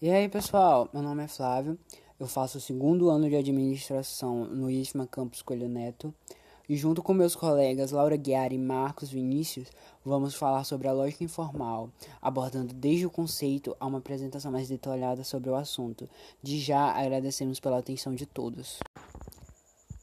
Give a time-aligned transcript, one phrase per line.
[0.00, 1.76] E aí pessoal, meu nome é Flávio,
[2.20, 6.14] eu faço o segundo ano de administração no IFMA Campus Coelho Neto
[6.68, 9.66] e junto com meus colegas Laura Guiar e Marcos Vinícius
[10.04, 11.90] vamos falar sobre a lógica informal,
[12.22, 16.08] abordando desde o conceito a uma apresentação mais detalhada sobre o assunto.
[16.40, 18.78] De já agradecemos pela atenção de todos.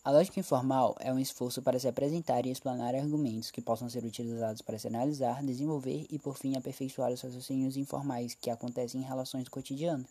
[0.05, 4.05] A lógica informal é um esforço para se apresentar e explanar argumentos que possam ser
[4.05, 9.03] utilizados para se analisar, desenvolver e, por fim, aperfeiçoar os raciocínios informais que acontecem em
[9.03, 10.05] relações do cotidiano,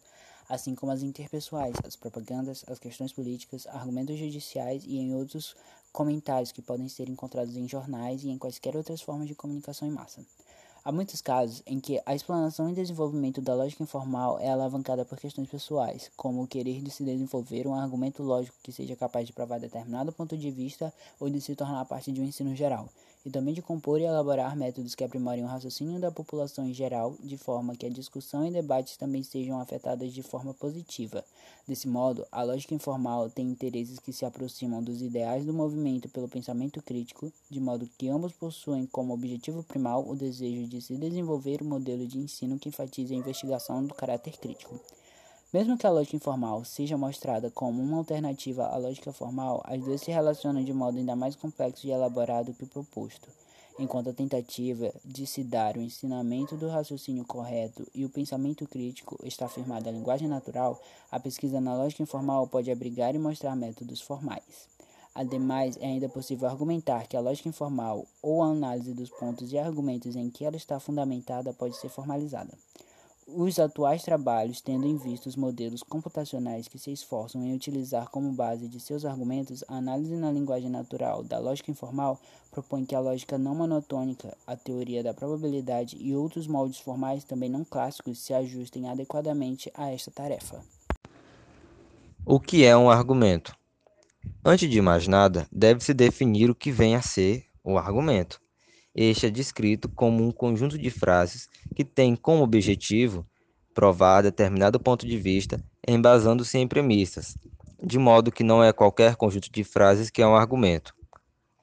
[0.48, 5.55] assim como as interpessoais, as propagandas, as questões políticas, argumentos judiciais e em outros
[5.92, 9.92] comentários que podem ser encontrados em jornais e em quaisquer outras formas de comunicação em
[9.92, 10.27] massa.
[10.87, 15.19] Há muitos casos em que a explanação e desenvolvimento da lógica informal é alavancada por
[15.19, 19.33] questões pessoais, como o querer de se desenvolver um argumento lógico que seja capaz de
[19.33, 22.87] provar determinado ponto de vista ou de se tornar parte de um ensino geral,
[23.24, 27.16] e também de compor e elaborar métodos que aprimorem o raciocínio da população em geral,
[27.23, 31.24] de forma que a discussão e debates também sejam afetadas de forma positiva.
[31.66, 36.28] Desse modo, a lógica informal tem interesses que se aproximam dos ideais do movimento pelo
[36.28, 41.62] pensamento crítico, de modo que ambos possuem como objetivo primal o desejo de se desenvolver
[41.62, 44.78] um modelo de ensino que enfatize a investigação do caráter crítico.
[45.55, 50.00] Mesmo que a lógica informal seja mostrada como uma alternativa à lógica formal, as duas
[50.00, 53.28] se relacionam de modo ainda mais complexo e elaborado que o proposto.
[53.78, 59.16] Enquanto a tentativa de se dar o ensinamento do raciocínio correto e o pensamento crítico
[59.22, 60.77] está firmada na linguagem natural,
[61.08, 64.68] a pesquisa na lógica informal pode abrigar e mostrar métodos formais.
[65.14, 69.56] Ademais, é ainda possível argumentar que a lógica informal ou a análise dos pontos e
[69.56, 72.58] argumentos em que ela está fundamentada pode ser formalizada.
[73.27, 78.30] Os atuais trabalhos, tendo em vista os modelos computacionais que se esforçam em utilizar como
[78.33, 83.00] base de seus argumentos a análise na linguagem natural da lógica informal, propõem que a
[83.00, 88.34] lógica não monotônica, a teoria da probabilidade e outros moldes formais também não clássicos se
[88.34, 90.62] ajustem adequadamente a esta tarefa.
[92.27, 93.56] O que é um argumento?
[94.45, 98.43] Antes de mais nada, deve-se definir o que vem a ser o argumento.
[98.94, 103.27] Este é descrito como um conjunto de frases que tem como objetivo
[103.74, 107.36] provar determinado ponto de vista embasando-se em premissas,
[107.82, 110.94] de modo que não é qualquer conjunto de frases que é um argumento.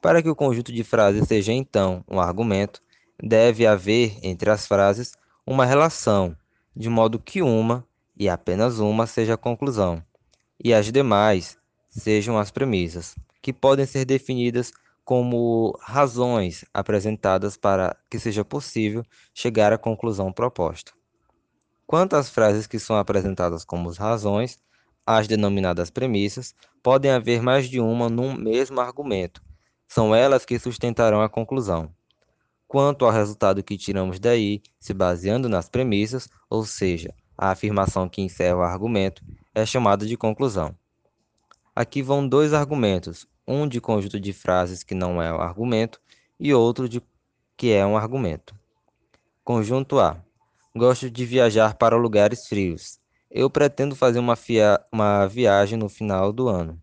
[0.01, 2.81] Para que o conjunto de frases seja então um argumento,
[3.21, 5.13] deve haver entre as frases
[5.45, 6.35] uma relação,
[6.75, 7.85] de modo que uma
[8.17, 10.03] e apenas uma seja a conclusão,
[10.63, 11.57] e as demais
[11.89, 14.71] sejam as premissas, que podem ser definidas
[15.11, 20.93] como razões apresentadas para que seja possível chegar à conclusão proposta.
[21.85, 24.57] Quanto às frases que são apresentadas como razões,
[25.05, 29.43] as denominadas premissas, podem haver mais de uma num mesmo argumento.
[29.85, 31.93] São elas que sustentarão a conclusão.
[32.65, 38.21] Quanto ao resultado que tiramos daí, se baseando nas premissas, ou seja, a afirmação que
[38.21, 39.21] encerra o argumento,
[39.53, 40.73] é chamada de conclusão.
[41.75, 45.99] Aqui vão dois argumentos, um de conjunto de frases que não é um argumento
[46.39, 47.01] e outro de
[47.57, 48.55] que é um argumento.
[49.43, 50.23] Conjunto A.
[50.75, 52.99] Gosto de viajar para lugares frios.
[53.29, 54.37] Eu pretendo fazer uma,
[54.91, 56.81] uma viagem no final do ano.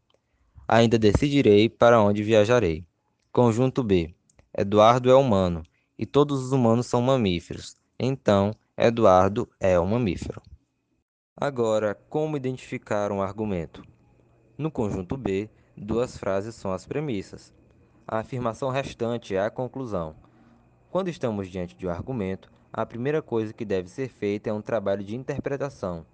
[0.67, 2.87] Ainda decidirei para onde viajarei.
[3.33, 4.15] Conjunto B.
[4.57, 5.63] Eduardo é humano
[5.99, 7.77] e todos os humanos são mamíferos.
[7.99, 10.41] Então, Eduardo é um mamífero.
[11.37, 13.83] Agora, como identificar um argumento?
[14.57, 15.49] No conjunto B,
[15.81, 17.55] duas frases são as premissas.
[18.06, 20.15] A afirmação restante é a conclusão.
[20.91, 24.61] Quando estamos diante de um argumento, a primeira coisa que deve ser feita é um
[24.61, 26.05] trabalho de interpretação,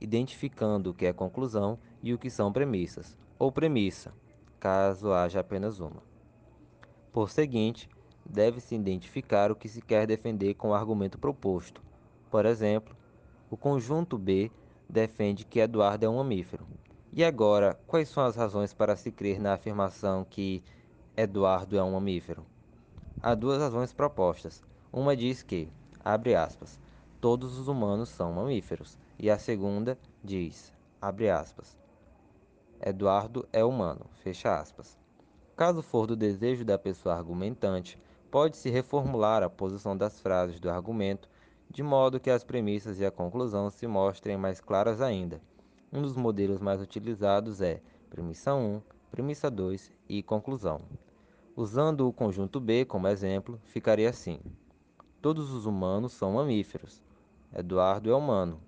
[0.00, 4.12] identificando o que é conclusão e o que são premissas, ou premissa,
[4.58, 6.02] caso haja apenas uma.
[7.12, 7.88] Por seguinte,
[8.24, 11.82] deve-se identificar o que se quer defender com o argumento proposto.
[12.30, 12.96] Por exemplo,
[13.50, 14.50] o conjunto B
[14.88, 16.64] defende que Eduardo é um mamífero.
[17.12, 20.62] E agora, quais são as razões para se crer na afirmação que
[21.16, 22.46] Eduardo é um mamífero?
[23.20, 24.62] Há duas razões propostas.
[24.92, 25.68] Uma diz que,
[26.04, 26.78] abre aspas,
[27.20, 28.96] todos os humanos são mamíferos.
[29.18, 31.76] E a segunda diz, abre aspas,
[32.80, 34.96] Eduardo é humano, fecha aspas.
[35.56, 37.98] Caso for do desejo da pessoa argumentante,
[38.30, 41.28] pode-se reformular a posição das frases do argumento
[41.68, 45.40] de modo que as premissas e a conclusão se mostrem mais claras ainda.
[45.92, 50.82] Um dos modelos mais utilizados é premissa 1, premissa 2 e conclusão.
[51.56, 54.38] Usando o conjunto B como exemplo, ficaria assim:
[55.20, 57.02] Todos os humanos são mamíferos.
[57.52, 58.60] Eduardo é humano.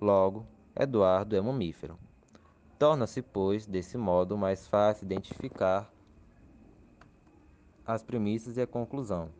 [0.00, 0.46] Logo,
[0.78, 1.98] Eduardo é mamífero.
[2.78, 5.92] Torna-se, pois, desse modo mais fácil identificar
[7.84, 9.30] as premissas e a conclusão,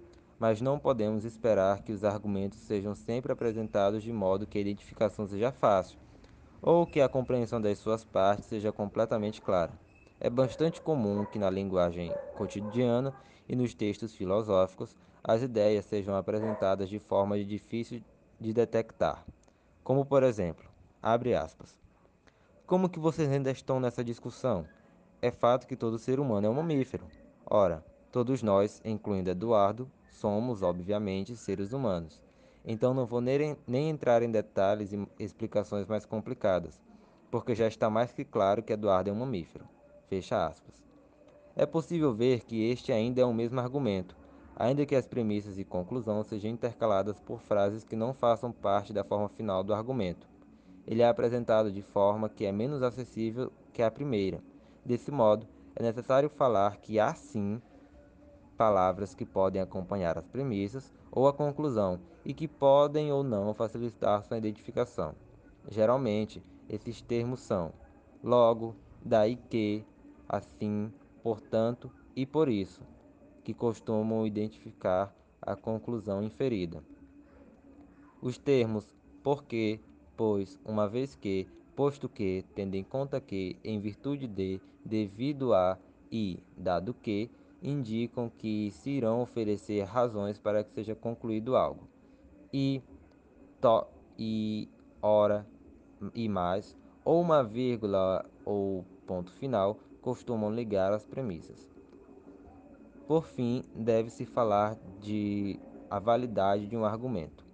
[0.40, 5.24] mas não podemos esperar que os argumentos sejam sempre apresentados de modo que a identificação
[5.24, 6.00] seja fácil
[6.62, 9.72] ou que a compreensão das suas partes seja completamente clara.
[10.20, 13.14] É bastante comum que na linguagem cotidiana
[13.48, 18.02] e nos textos filosóficos as ideias sejam apresentadas de forma difícil
[18.40, 19.24] de detectar,
[19.82, 20.68] como por exemplo,
[21.02, 21.78] abre aspas.
[22.66, 24.66] Como que vocês ainda estão nessa discussão?
[25.22, 27.04] É fato que todo ser humano é um mamífero.
[27.46, 32.27] Ora, todos nós, incluindo Eduardo, somos, obviamente, seres humanos.
[32.70, 36.78] Então não vou nem, nem entrar em detalhes e explicações mais complicadas,
[37.30, 39.66] porque já está mais que claro que Eduardo é um mamífero.
[40.06, 40.84] Fecha aspas.
[41.56, 44.14] É possível ver que este ainda é o mesmo argumento,
[44.54, 49.02] ainda que as premissas e conclusão sejam intercaladas por frases que não façam parte da
[49.02, 50.28] forma final do argumento.
[50.86, 54.42] Ele é apresentado de forma que é menos acessível que a primeira.
[54.84, 57.62] Desse modo, é necessário falar que há sim
[58.58, 64.24] palavras que podem acompanhar as premissas ou a conclusão e que podem ou não facilitar
[64.24, 65.14] sua identificação.
[65.70, 67.72] Geralmente, esses termos são
[68.22, 69.84] logo, daí que,
[70.28, 72.82] assim, portanto e por isso,
[73.44, 76.82] que costumam identificar a conclusão inferida.
[78.20, 79.78] Os termos porque,
[80.16, 81.46] pois, uma vez que,
[81.76, 85.78] posto que, tendo em conta que, em virtude de, devido a
[86.10, 87.30] e dado que,
[87.62, 91.88] indicam que se irão oferecer razões para que seja concluído algo.
[92.52, 92.82] E,
[93.60, 93.86] to,
[94.18, 94.68] e,
[95.02, 95.46] ora
[96.14, 101.68] e mais, ou uma vírgula ou ponto final costumam ligar as premissas.
[103.06, 105.58] Por fim, deve-se falar de
[105.90, 107.46] a validade de um argumento.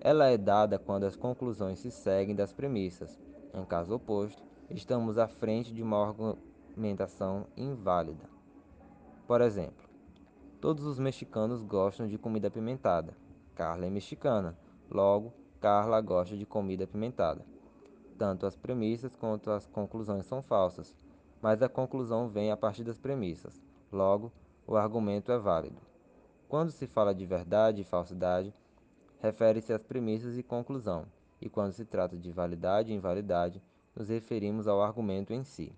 [0.00, 3.20] Ela é dada quando as conclusões se seguem das premissas.
[3.52, 8.37] Em caso oposto, estamos à frente de uma argumentação inválida.
[9.28, 9.86] Por exemplo,
[10.58, 13.14] todos os mexicanos gostam de comida apimentada.
[13.54, 14.56] Carla é mexicana,
[14.90, 17.44] logo, Carla gosta de comida apimentada.
[18.16, 20.96] Tanto as premissas quanto as conclusões são falsas,
[21.42, 23.62] mas a conclusão vem a partir das premissas.
[23.92, 24.32] Logo,
[24.66, 25.76] o argumento é válido.
[26.48, 28.54] Quando se fala de verdade e falsidade,
[29.20, 31.04] refere-se às premissas e conclusão,
[31.38, 33.62] e quando se trata de validade e invalidade,
[33.94, 35.70] nos referimos ao argumento em si.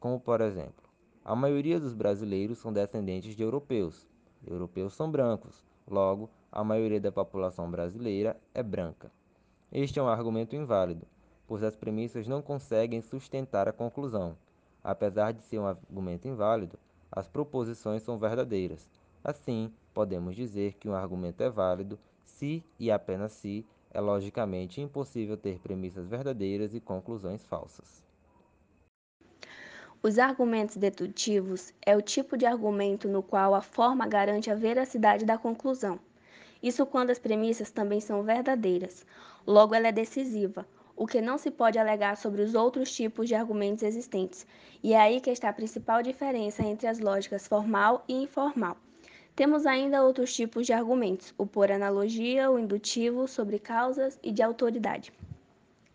[0.00, 0.85] Como por exemplo,
[1.28, 4.06] a maioria dos brasileiros são descendentes de europeus.
[4.46, 9.10] Europeus são brancos, logo, a maioria da população brasileira é branca.
[9.72, 11.04] Este é um argumento inválido,
[11.44, 14.36] pois as premissas não conseguem sustentar a conclusão.
[14.84, 16.78] Apesar de ser um argumento inválido,
[17.10, 18.88] as proposições são verdadeiras.
[19.24, 25.36] Assim, podemos dizer que um argumento é válido se e apenas se é logicamente impossível
[25.36, 28.05] ter premissas verdadeiras e conclusões falsas.
[30.06, 35.24] Os argumentos dedutivos é o tipo de argumento no qual a forma garante a veracidade
[35.24, 35.98] da conclusão.
[36.62, 39.04] Isso quando as premissas também são verdadeiras.
[39.44, 40.64] Logo, ela é decisiva,
[40.94, 44.46] o que não se pode alegar sobre os outros tipos de argumentos existentes.
[44.80, 48.76] E é aí que está a principal diferença entre as lógicas formal e informal.
[49.34, 54.40] Temos ainda outros tipos de argumentos, o por analogia, o indutivo, sobre causas e de
[54.40, 55.12] autoridade.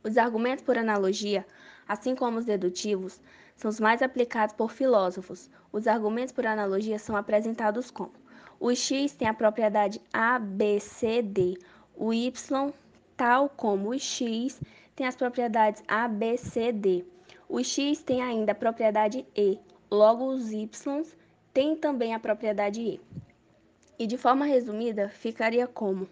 [0.04, 1.46] Os argumentos por analogia,
[1.88, 3.22] assim como os dedutivos,
[3.62, 5.48] são os mais aplicados por filósofos.
[5.72, 8.12] Os argumentos por analogia são apresentados como:
[8.60, 11.60] o x tem a propriedade A, B, C, D.
[11.96, 12.74] O y,
[13.16, 14.60] tal como o x,
[14.96, 17.06] tem as propriedades A, B, C, D.
[17.48, 19.60] O x tem ainda a propriedade E,
[19.92, 20.68] logo os y
[21.54, 23.00] têm também a propriedade E.
[24.00, 26.10] E de forma resumida, ficaria como: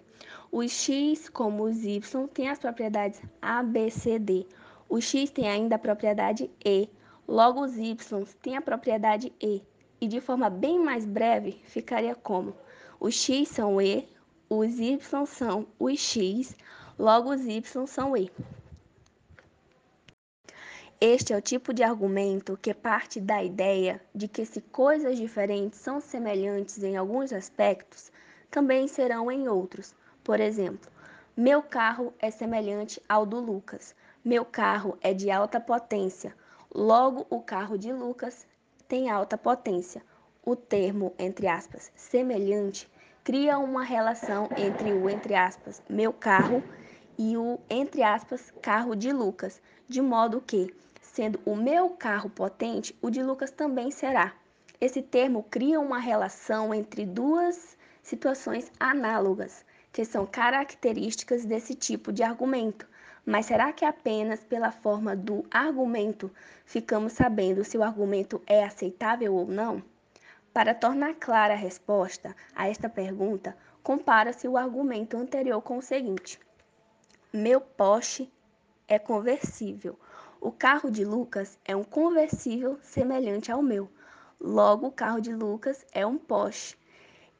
[0.51, 4.45] o x, como os y, tem as propriedades A, B, C, D.
[4.87, 6.87] O x tem ainda a propriedade E,
[7.29, 7.95] Logo, os y
[8.41, 9.61] têm a propriedade e,
[10.01, 12.55] e de forma bem mais breve, ficaria como:
[12.99, 14.09] os x são e,
[14.49, 16.55] os y são os x,
[16.97, 18.31] logo os y são e.
[20.99, 25.79] Este é o tipo de argumento que parte da ideia de que, se coisas diferentes
[25.79, 28.11] são semelhantes em alguns aspectos,
[28.49, 29.93] também serão em outros.
[30.23, 30.91] Por exemplo,
[31.37, 33.93] meu carro é semelhante ao do Lucas.
[34.25, 36.35] Meu carro é de alta potência.
[36.73, 38.45] Logo, o carro de Lucas
[38.87, 40.03] tem alta potência.
[40.45, 42.87] O termo, entre aspas, semelhante,
[43.23, 46.63] cria uma relação entre o, entre aspas, meu carro
[47.17, 50.71] e o, entre aspas, carro de Lucas, de modo que,
[51.01, 54.33] sendo o meu carro potente, o de Lucas também será.
[54.79, 62.21] Esse termo cria uma relação entre duas situações análogas, que são características desse tipo de
[62.21, 62.87] argumento.
[63.25, 66.31] Mas será que apenas pela forma do argumento
[66.65, 69.83] ficamos sabendo se o argumento é aceitável ou não?
[70.53, 76.39] Para tornar clara a resposta a esta pergunta, compara-se o argumento anterior com o seguinte:
[77.31, 78.31] Meu poste
[78.87, 79.97] é conversível.
[80.41, 83.89] O carro de Lucas é um conversível semelhante ao meu.
[84.39, 86.77] Logo, o carro de Lucas é um Porsche.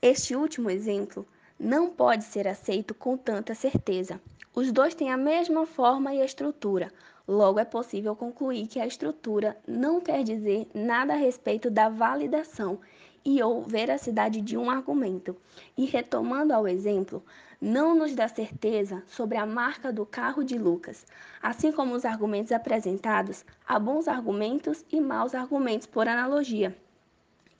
[0.01, 1.25] Este último exemplo
[1.60, 4.22] não pode ser aceito com tanta certeza.
[4.56, 6.92] Os dois têm a mesma forma e estrutura,
[7.28, 12.80] logo é possível concluir que a estrutura não quer dizer nada a respeito da validação
[13.25, 15.36] e ou veracidade de um argumento.
[15.78, 17.24] E retomando ao exemplo,
[17.62, 21.06] não nos dá certeza sobre a marca do carro de Lucas.
[21.42, 26.75] Assim como os argumentos apresentados, há bons argumentos e maus argumentos por analogia.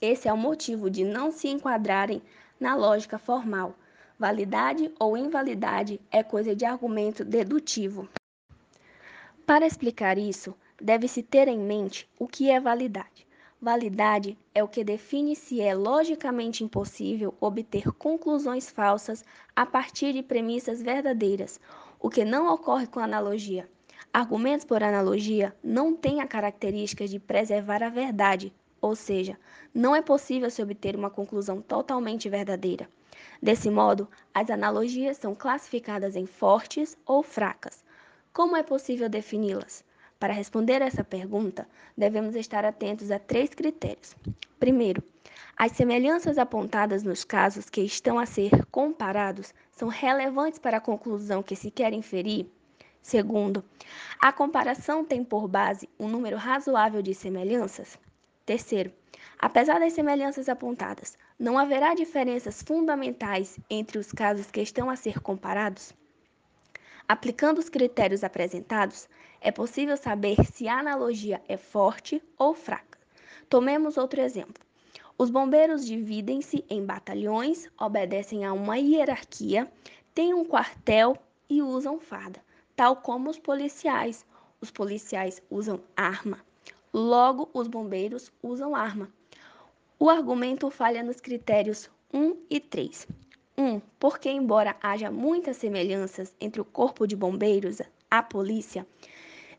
[0.02, 2.22] Esse é o motivo de não se enquadrarem
[2.60, 3.76] na lógica formal.
[4.20, 8.10] Validade ou invalidade é coisa de argumento dedutivo.
[9.46, 13.26] Para explicar isso, deve-se ter em mente o que é validade.
[13.62, 19.24] Validade é o que define se é logicamente impossível obter conclusões falsas
[19.56, 21.58] a partir de premissas verdadeiras,
[21.98, 23.70] o que não ocorre com analogia.
[24.12, 29.40] Argumentos por analogia não têm a característica de preservar a verdade, ou seja,
[29.74, 32.90] não é possível se obter uma conclusão totalmente verdadeira.
[33.42, 37.84] Desse modo, as analogias são classificadas em fortes ou fracas.
[38.34, 39.84] Como é possível defini-las?
[40.20, 41.68] Para responder essa pergunta,
[41.98, 44.16] devemos estar atentos a três critérios.
[44.60, 45.02] Primeiro,
[45.56, 51.42] as semelhanças apontadas nos casos que estão a ser comparados são relevantes para a conclusão
[51.42, 52.46] que se quer inferir?
[53.02, 53.64] Segundo,
[54.22, 57.98] a comparação tem por base um número razoável de semelhanças?
[58.46, 58.92] Terceiro,
[59.40, 65.22] apesar das semelhanças apontadas, não haverá diferenças fundamentais entre os casos que estão a ser
[65.22, 65.94] comparados?
[67.08, 69.08] Aplicando os critérios apresentados,
[69.42, 73.00] é possível saber se a analogia é forte ou fraca.
[73.50, 74.64] Tomemos outro exemplo.
[75.18, 79.72] Os bombeiros dividem-se em batalhões, obedecem a uma hierarquia,
[80.14, 81.18] têm um quartel
[81.50, 82.42] e usam farda,
[82.76, 84.26] tal como os policiais.
[84.62, 86.40] Os policiais usam arma.
[86.94, 89.12] Logo, os bombeiros usam arma.
[90.02, 93.06] O argumento falha nos critérios 1 e 3.
[93.58, 93.82] 1.
[94.00, 98.88] Porque, embora haja muitas semelhanças entre o Corpo de Bombeiros, a polícia,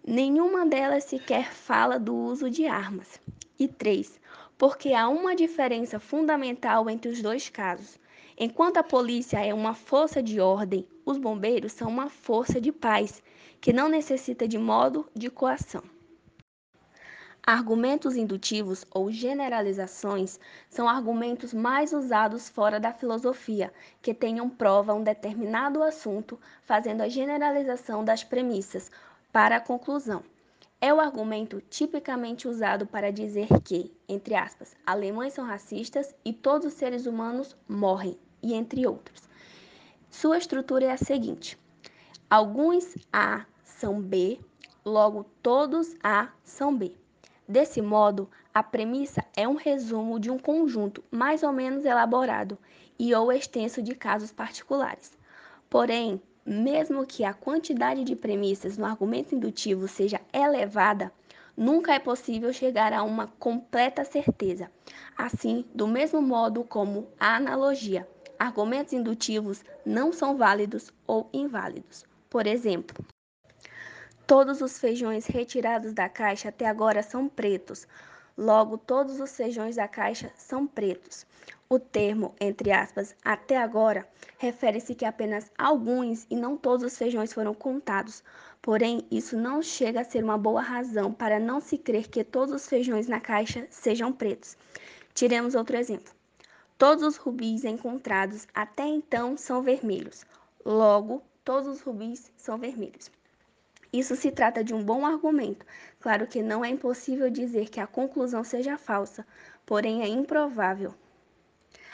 [0.02, 3.20] nenhuma delas sequer fala do uso de armas.
[3.58, 4.18] E 3.
[4.56, 7.98] Porque há uma diferença fundamental entre os dois casos.
[8.38, 13.22] Enquanto a polícia é uma força de ordem, os bombeiros são uma força de paz,
[13.60, 15.82] que não necessita de modo de coação.
[17.46, 25.02] Argumentos indutivos ou generalizações são argumentos mais usados fora da filosofia, que tenham prova um
[25.02, 28.90] determinado assunto, fazendo a generalização das premissas
[29.32, 30.22] para a conclusão.
[30.80, 36.66] É o argumento tipicamente usado para dizer que, entre aspas, alemães são racistas e todos
[36.68, 39.28] os seres humanos morrem, e entre outros.
[40.10, 41.58] Sua estrutura é a seguinte:
[42.28, 44.38] alguns A são B,
[44.84, 46.99] logo todos A são B.
[47.50, 52.56] Desse modo, a premissa é um resumo de um conjunto mais ou menos elaborado
[52.96, 55.18] e ou extenso de casos particulares.
[55.68, 61.12] Porém, mesmo que a quantidade de premissas no argumento indutivo seja elevada,
[61.56, 64.70] nunca é possível chegar a uma completa certeza.
[65.18, 72.04] Assim, do mesmo modo como a analogia, argumentos indutivos não são válidos ou inválidos.
[72.28, 73.04] Por exemplo,
[74.30, 77.84] Todos os feijões retirados da caixa até agora são pretos.
[78.38, 81.26] Logo, todos os feijões da caixa são pretos.
[81.68, 84.08] O termo, entre aspas, até agora,
[84.38, 88.22] refere-se que apenas alguns e não todos os feijões foram contados.
[88.62, 92.54] Porém, isso não chega a ser uma boa razão para não se crer que todos
[92.54, 94.56] os feijões na caixa sejam pretos.
[95.12, 96.14] Tiremos outro exemplo.
[96.78, 100.24] Todos os rubis encontrados até então são vermelhos.
[100.64, 103.10] Logo, todos os rubis são vermelhos.
[103.92, 105.66] Isso se trata de um bom argumento.
[105.98, 109.26] Claro que não é impossível dizer que a conclusão seja falsa,
[109.66, 110.94] porém é improvável.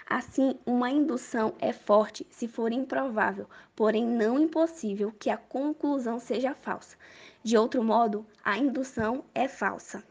[0.07, 6.55] Assim, uma indução é forte se for improvável, porém não impossível que a conclusão seja
[6.55, 6.99] falsa.
[7.43, 10.05] De outro modo, a indução é falsa.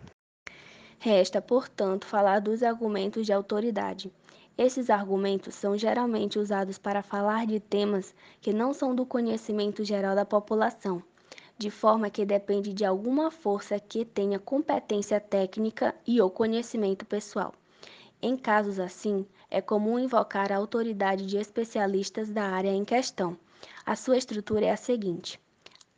[0.98, 4.12] Resta, portanto, falar dos argumentos de autoridade.
[4.58, 10.16] Esses argumentos são geralmente usados para falar de temas que não são do conhecimento geral
[10.16, 11.04] da população
[11.58, 17.54] de forma que depende de alguma força que tenha competência técnica e ou conhecimento pessoal.
[18.22, 23.38] Em casos assim, é comum invocar a autoridade de especialistas da área em questão.
[23.86, 25.40] A sua estrutura é a seguinte: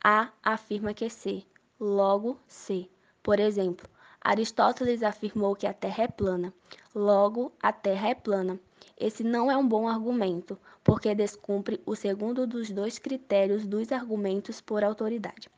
[0.02, 1.44] A afirma que C,
[1.80, 2.88] logo C.
[3.22, 3.88] Por exemplo,
[4.20, 6.52] Aristóteles afirmou que a Terra é plana,
[6.94, 8.60] logo a Terra é plana.
[9.00, 14.60] Esse não é um bom argumento, porque descumpre o segundo dos dois critérios dos argumentos
[14.60, 15.48] por autoridade.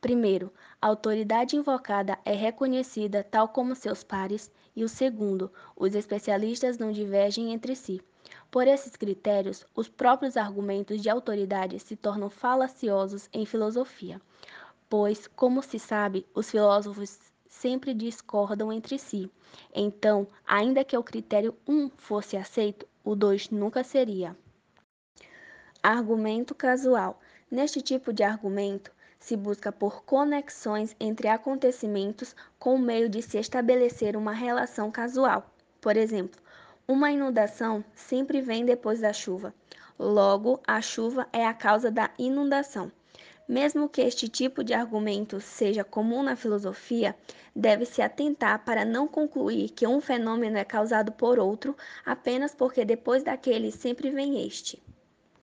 [0.00, 6.76] Primeiro, a autoridade invocada é reconhecida tal como seus pares, e o segundo, os especialistas
[6.76, 8.02] não divergem entre si.
[8.50, 14.20] Por esses critérios, os próprios argumentos de autoridade se tornam falaciosos em filosofia,
[14.88, 19.30] pois, como se sabe, os filósofos sempre discordam entre si.
[19.72, 24.36] Então, ainda que o critério 1 um fosse aceito, o 2 nunca seria.
[25.82, 27.20] Argumento casual.
[27.50, 33.38] Neste tipo de argumento, se busca por conexões entre acontecimentos com o meio de se
[33.38, 35.48] estabelecer uma relação casual.
[35.80, 36.40] Por exemplo,
[36.88, 39.54] uma inundação sempre vem depois da chuva.
[39.98, 42.90] Logo, a chuva é a causa da inundação.
[43.46, 47.14] Mesmo que este tipo de argumento seja comum na filosofia,
[47.54, 53.22] deve-se atentar para não concluir que um fenômeno é causado por outro apenas porque depois
[53.22, 54.82] daquele sempre vem este.